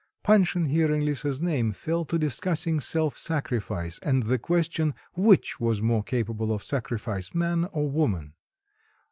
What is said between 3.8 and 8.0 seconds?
and the question which was more capable of sacrifice man or